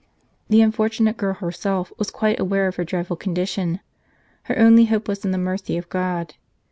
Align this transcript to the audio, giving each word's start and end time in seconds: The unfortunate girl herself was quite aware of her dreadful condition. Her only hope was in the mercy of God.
The 0.49 0.61
unfortunate 0.63 1.15
girl 1.17 1.35
herself 1.35 1.93
was 1.99 2.09
quite 2.09 2.39
aware 2.39 2.65
of 2.65 2.77
her 2.77 2.83
dreadful 2.83 3.17
condition. 3.17 3.81
Her 4.45 4.57
only 4.57 4.85
hope 4.85 5.07
was 5.07 5.23
in 5.23 5.29
the 5.29 5.37
mercy 5.37 5.77
of 5.77 5.89
God. 5.89 6.33